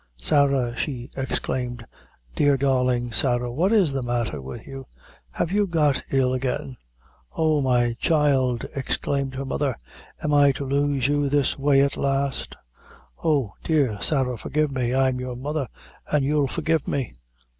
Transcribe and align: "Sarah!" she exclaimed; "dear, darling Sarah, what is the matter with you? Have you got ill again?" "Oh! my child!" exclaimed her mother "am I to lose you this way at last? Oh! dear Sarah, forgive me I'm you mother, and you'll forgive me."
"Sarah!" 0.17 0.75
she 0.75 1.11
exclaimed; 1.15 1.85
"dear, 2.35 2.57
darling 2.57 3.11
Sarah, 3.11 3.51
what 3.51 3.71
is 3.71 3.93
the 3.93 4.01
matter 4.01 4.41
with 4.41 4.65
you? 4.65 4.87
Have 5.29 5.51
you 5.51 5.67
got 5.67 6.01
ill 6.11 6.33
again?" 6.33 6.77
"Oh! 7.37 7.61
my 7.61 7.95
child!" 7.99 8.65
exclaimed 8.75 9.35
her 9.35 9.45
mother 9.45 9.75
"am 10.23 10.33
I 10.33 10.53
to 10.53 10.65
lose 10.65 11.07
you 11.07 11.29
this 11.29 11.59
way 11.59 11.81
at 11.81 11.97
last? 11.97 12.55
Oh! 13.23 13.53
dear 13.63 14.01
Sarah, 14.01 14.39
forgive 14.39 14.71
me 14.71 14.95
I'm 14.95 15.19
you 15.19 15.35
mother, 15.35 15.67
and 16.11 16.25
you'll 16.25 16.47
forgive 16.47 16.87
me." 16.87 17.13